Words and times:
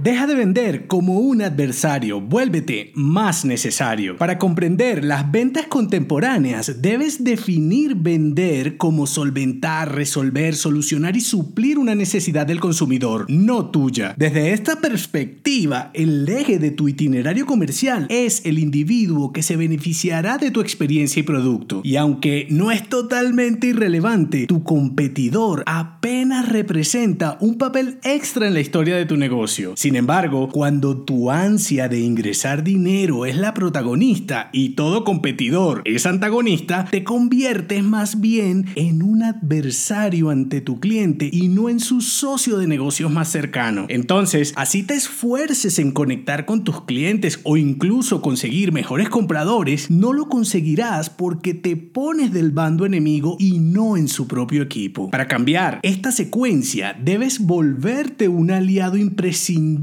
Deja 0.00 0.28
de 0.28 0.36
vender 0.36 0.86
como 0.86 1.18
un 1.18 1.42
adversario, 1.42 2.20
vuélvete 2.20 2.92
más 2.94 3.44
necesario. 3.44 4.16
Para 4.16 4.38
comprender 4.38 5.04
las 5.04 5.28
ventas 5.32 5.66
contemporáneas, 5.66 6.80
debes 6.80 7.24
definir 7.24 7.96
vender 7.96 8.76
como 8.76 9.08
solventar, 9.08 9.92
resolver, 9.92 10.54
solucionar 10.54 11.16
y 11.16 11.20
suplir 11.20 11.78
una 11.78 11.96
necesidad 11.96 12.46
del 12.46 12.60
consumidor, 12.60 13.26
no 13.28 13.72
tuya. 13.72 14.14
Desde 14.16 14.52
esta 14.52 14.80
perspectiva, 14.80 15.90
el 15.94 16.28
eje 16.28 16.60
de 16.60 16.70
tu 16.70 16.86
itinerario 16.86 17.44
comercial 17.44 18.06
es 18.08 18.46
el 18.46 18.60
individuo 18.60 19.32
que 19.32 19.42
se 19.42 19.56
beneficiará 19.56 20.38
de 20.38 20.52
tu 20.52 20.60
experiencia 20.60 21.18
y 21.18 21.24
producto. 21.24 21.80
Y 21.82 21.96
aunque 21.96 22.46
no 22.50 22.70
es 22.70 22.88
totalmente 22.88 23.66
irrelevante, 23.66 24.46
tu 24.46 24.62
competidor 24.62 25.64
apenas 25.66 26.48
representa 26.48 27.36
un 27.40 27.58
papel 27.58 27.98
extra 28.04 28.46
en 28.46 28.54
la 28.54 28.60
historia 28.60 28.96
de 28.96 29.04
tu 29.04 29.16
negocio. 29.16 29.74
Sin 29.88 29.96
embargo, 29.96 30.50
cuando 30.50 30.98
tu 30.98 31.30
ansia 31.30 31.88
de 31.88 31.98
ingresar 31.98 32.62
dinero 32.62 33.24
es 33.24 33.38
la 33.38 33.54
protagonista 33.54 34.50
y 34.52 34.74
todo 34.74 35.02
competidor 35.02 35.80
es 35.86 36.04
antagonista, 36.04 36.84
te 36.84 37.04
conviertes 37.04 37.82
más 37.82 38.20
bien 38.20 38.66
en 38.74 39.02
un 39.02 39.22
adversario 39.22 40.28
ante 40.28 40.60
tu 40.60 40.78
cliente 40.78 41.30
y 41.32 41.48
no 41.48 41.70
en 41.70 41.80
su 41.80 42.02
socio 42.02 42.58
de 42.58 42.66
negocios 42.66 43.10
más 43.10 43.30
cercano. 43.30 43.86
Entonces, 43.88 44.52
así 44.56 44.82
te 44.82 44.92
esfuerces 44.92 45.78
en 45.78 45.92
conectar 45.92 46.44
con 46.44 46.64
tus 46.64 46.82
clientes 46.82 47.40
o 47.44 47.56
incluso 47.56 48.20
conseguir 48.20 48.72
mejores 48.72 49.08
compradores, 49.08 49.90
no 49.90 50.12
lo 50.12 50.28
conseguirás 50.28 51.08
porque 51.08 51.54
te 51.54 51.78
pones 51.78 52.30
del 52.30 52.50
bando 52.50 52.84
enemigo 52.84 53.38
y 53.38 53.58
no 53.58 53.96
en 53.96 54.08
su 54.08 54.28
propio 54.28 54.62
equipo. 54.62 55.08
Para 55.08 55.28
cambiar 55.28 55.80
esta 55.82 56.12
secuencia, 56.12 56.94
debes 57.02 57.38
volverte 57.38 58.28
un 58.28 58.50
aliado 58.50 58.98
imprescindible 58.98 59.77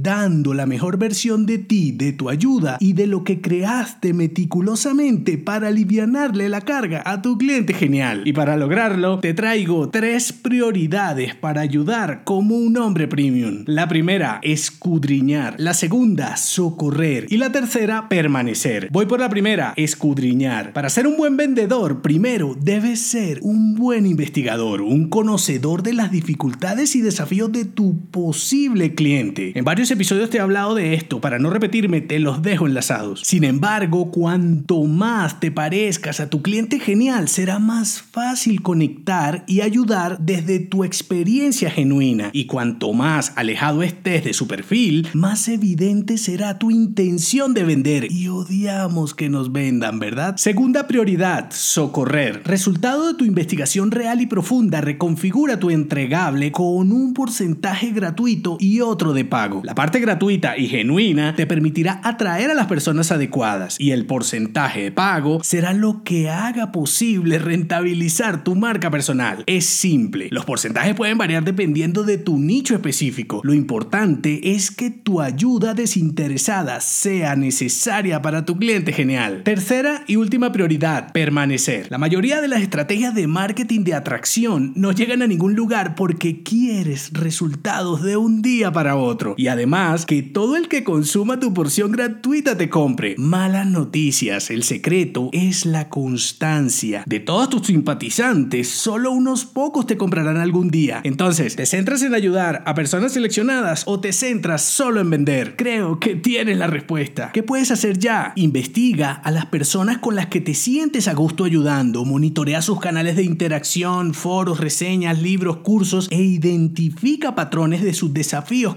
dando 0.00 0.54
la 0.54 0.66
mejor 0.66 0.98
versión 0.98 1.46
de 1.46 1.58
ti, 1.58 1.92
de 1.92 2.12
tu 2.12 2.28
ayuda 2.28 2.76
y 2.80 2.92
de 2.92 3.06
lo 3.06 3.24
que 3.24 3.40
creaste 3.40 4.12
meticulosamente 4.12 5.38
para 5.38 5.68
aliviarle 5.68 6.48
la 6.48 6.60
carga 6.60 7.02
a 7.04 7.20
tu 7.22 7.36
cliente 7.36 7.74
genial. 7.74 8.22
Y 8.24 8.32
para 8.32 8.56
lograrlo, 8.56 9.18
te 9.20 9.34
traigo 9.34 9.90
tres 9.90 10.32
prioridades 10.32 11.34
para 11.34 11.60
ayudar 11.60 12.22
como 12.24 12.56
un 12.56 12.76
hombre 12.76 13.08
premium. 13.08 13.64
La 13.66 13.88
primera, 13.88 14.40
escudriñar. 14.42 15.56
La 15.58 15.74
segunda, 15.74 16.36
socorrer. 16.36 17.26
Y 17.28 17.36
la 17.36 17.52
tercera, 17.52 18.08
permanecer. 18.08 18.88
Voy 18.90 19.06
por 19.06 19.20
la 19.20 19.28
primera, 19.28 19.74
escudriñar. 19.76 20.72
Para 20.72 20.88
ser 20.88 21.06
un 21.06 21.16
buen 21.16 21.36
vendedor, 21.36 22.00
primero 22.00 22.56
debes 22.60 23.00
ser 23.00 23.40
un 23.42 23.74
buen 23.74 24.06
investigador, 24.06 24.82
un 24.82 25.08
conocedor 25.08 25.82
de 25.82 25.92
las 25.92 26.10
dificultades 26.10 26.96
y 26.96 27.00
desafíos 27.00 27.52
de 27.52 27.64
tu 27.64 27.98
posible 28.10 28.94
cliente 28.94 29.17
en 29.20 29.64
varios 29.64 29.90
episodios 29.90 30.30
te 30.30 30.38
he 30.38 30.40
hablado 30.40 30.74
de 30.74 30.94
esto, 30.94 31.20
para 31.20 31.38
no 31.38 31.50
repetirme 31.50 32.00
te 32.00 32.18
los 32.18 32.42
dejo 32.42 32.66
enlazados. 32.66 33.22
Sin 33.24 33.44
embargo, 33.44 34.10
cuanto 34.10 34.84
más 34.84 35.40
te 35.40 35.50
parezcas 35.50 36.20
a 36.20 36.30
tu 36.30 36.42
cliente 36.42 36.78
genial, 36.78 37.28
será 37.28 37.58
más 37.58 38.00
fácil 38.00 38.62
conectar 38.62 39.44
y 39.46 39.60
ayudar 39.60 40.18
desde 40.20 40.60
tu 40.60 40.84
experiencia 40.84 41.70
genuina. 41.70 42.30
Y 42.32 42.46
cuanto 42.46 42.92
más 42.92 43.32
alejado 43.36 43.82
estés 43.82 44.24
de 44.24 44.32
su 44.32 44.46
perfil, 44.46 45.08
más 45.12 45.48
evidente 45.48 46.18
será 46.18 46.58
tu 46.58 46.70
intención 46.70 47.54
de 47.54 47.64
vender. 47.64 48.10
Y 48.10 48.28
odiamos 48.28 49.14
que 49.14 49.28
nos 49.28 49.52
vendan, 49.52 49.98
¿verdad? 49.98 50.36
Segunda 50.36 50.86
prioridad, 50.86 51.50
socorrer. 51.50 52.42
Resultado 52.44 53.08
de 53.08 53.14
tu 53.14 53.24
investigación 53.24 53.90
real 53.90 54.20
y 54.20 54.26
profunda, 54.26 54.80
reconfigura 54.80 55.58
tu 55.58 55.70
entregable 55.70 56.52
con 56.52 56.92
un 56.92 57.14
porcentaje 57.14 57.90
gratuito 57.90 58.56
y 58.60 58.80
otro 58.80 59.07
de 59.12 59.24
pago. 59.24 59.62
La 59.64 59.74
parte 59.74 60.00
gratuita 60.00 60.56
y 60.56 60.68
genuina 60.68 61.34
te 61.34 61.46
permitirá 61.46 62.00
atraer 62.04 62.50
a 62.50 62.54
las 62.54 62.66
personas 62.66 63.10
adecuadas 63.12 63.76
y 63.78 63.90
el 63.90 64.06
porcentaje 64.06 64.82
de 64.82 64.92
pago 64.92 65.42
será 65.42 65.72
lo 65.72 66.02
que 66.04 66.30
haga 66.30 66.72
posible 66.72 67.38
rentabilizar 67.38 68.44
tu 68.44 68.54
marca 68.54 68.90
personal. 68.90 69.44
Es 69.46 69.66
simple, 69.66 70.28
los 70.30 70.44
porcentajes 70.44 70.94
pueden 70.94 71.18
variar 71.18 71.44
dependiendo 71.44 72.02
de 72.02 72.18
tu 72.18 72.38
nicho 72.38 72.74
específico. 72.74 73.40
Lo 73.44 73.54
importante 73.54 74.54
es 74.54 74.70
que 74.70 74.90
tu 74.90 75.20
ayuda 75.20 75.74
desinteresada 75.74 76.80
sea 76.80 77.36
necesaria 77.36 78.22
para 78.22 78.44
tu 78.44 78.56
cliente 78.56 78.92
genial. 78.92 79.42
Tercera 79.44 80.04
y 80.06 80.16
última 80.16 80.52
prioridad, 80.52 81.12
permanecer. 81.12 81.86
La 81.90 81.98
mayoría 81.98 82.40
de 82.40 82.48
las 82.48 82.62
estrategias 82.62 83.14
de 83.14 83.26
marketing 83.26 83.84
de 83.84 83.94
atracción 83.94 84.72
no 84.76 84.92
llegan 84.92 85.22
a 85.22 85.26
ningún 85.26 85.54
lugar 85.54 85.94
porque 85.94 86.42
quieres 86.42 87.10
resultados 87.12 88.02
de 88.02 88.16
un 88.16 88.42
día 88.42 88.72
para 88.72 88.96
otro. 89.02 89.34
Y 89.36 89.48
además, 89.48 90.06
que 90.06 90.22
todo 90.22 90.56
el 90.56 90.68
que 90.68 90.84
consuma 90.84 91.40
tu 91.40 91.54
porción 91.54 91.92
gratuita 91.92 92.56
te 92.56 92.68
compre. 92.68 93.14
Malas 93.18 93.66
noticias, 93.66 94.50
el 94.50 94.62
secreto 94.62 95.30
es 95.32 95.66
la 95.66 95.88
constancia. 95.88 97.04
De 97.06 97.20
todos 97.20 97.50
tus 97.50 97.66
simpatizantes, 97.66 98.68
solo 98.68 99.10
unos 99.10 99.44
pocos 99.44 99.86
te 99.86 99.96
comprarán 99.96 100.36
algún 100.36 100.70
día. 100.70 101.00
Entonces, 101.04 101.56
¿te 101.56 101.66
centras 101.66 102.02
en 102.02 102.14
ayudar 102.14 102.62
a 102.66 102.74
personas 102.74 103.12
seleccionadas 103.12 103.84
o 103.86 104.00
te 104.00 104.12
centras 104.12 104.62
solo 104.62 105.00
en 105.00 105.10
vender? 105.10 105.56
Creo 105.56 105.98
que 105.98 106.16
tienes 106.16 106.58
la 106.58 106.66
respuesta. 106.66 107.30
¿Qué 107.32 107.42
puedes 107.42 107.70
hacer 107.70 107.98
ya? 107.98 108.32
Investiga 108.36 109.12
a 109.12 109.30
las 109.30 109.46
personas 109.46 109.98
con 109.98 110.14
las 110.14 110.26
que 110.26 110.40
te 110.40 110.54
sientes 110.54 111.08
a 111.08 111.14
gusto 111.14 111.44
ayudando, 111.44 112.04
monitorea 112.04 112.62
sus 112.62 112.80
canales 112.80 113.16
de 113.16 113.24
interacción, 113.24 114.14
foros, 114.14 114.60
reseñas, 114.60 115.20
libros, 115.20 115.58
cursos 115.58 116.08
e 116.10 116.22
identifica 116.22 117.34
patrones 117.34 117.82
de 117.82 117.94
sus 117.94 118.12
desafíos 118.12 118.74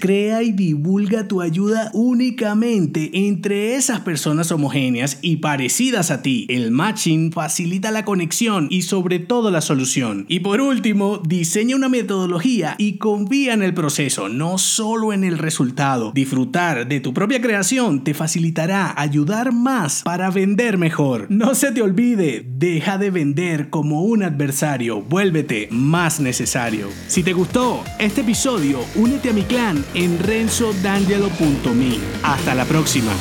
Crea 0.00 0.42
y 0.42 0.52
divulga 0.52 1.28
tu 1.28 1.40
ayuda 1.40 1.90
únicamente 1.94 3.10
entre 3.26 3.74
esas 3.74 4.00
personas 4.00 4.52
homogéneas 4.52 5.18
y 5.22 5.36
parecidas 5.36 6.10
a 6.10 6.22
ti. 6.22 6.46
El 6.48 6.70
matching 6.70 7.32
facilita 7.32 7.90
la 7.90 8.04
conexión 8.04 8.68
y 8.70 8.82
sobre 8.82 9.18
todo 9.18 9.50
la 9.50 9.60
solución. 9.60 10.26
Y 10.28 10.40
por 10.40 10.60
último, 10.60 11.18
diseña 11.26 11.76
una 11.76 11.88
metodología 11.88 12.74
y 12.78 12.98
confía 12.98 13.54
en 13.54 13.62
el 13.62 13.74
proceso, 13.74 14.28
no 14.28 14.58
solo 14.58 15.12
en 15.12 15.24
el 15.24 15.38
resultado. 15.38 16.12
Disfrutar 16.14 16.86
de 16.86 17.00
tu 17.00 17.14
propia 17.14 17.40
creación 17.40 18.04
te 18.04 18.14
facilitará 18.14 18.94
ayudar 18.96 19.52
más 19.52 20.02
para 20.02 20.30
vender 20.30 20.78
mejor. 20.78 21.26
No 21.30 21.54
se 21.54 21.72
te 21.72 21.82
olvide, 21.82 22.44
deja 22.46 22.98
de 22.98 23.10
vender 23.10 23.70
como 23.70 24.02
un 24.02 24.22
adversario, 24.22 25.00
vuélvete 25.00 25.68
más 25.70 26.20
necesario. 26.20 26.88
Si 27.08 27.22
te 27.22 27.32
gustó 27.32 27.82
este 27.98 28.20
episodio, 28.20 28.80
únete 28.94 29.30
a 29.30 29.32
mi 29.32 29.45
clan 29.46 29.84
en 29.94 30.18
renzodangelo.me. 30.18 31.98
Hasta 32.22 32.54
la 32.54 32.64
próxima. 32.64 33.12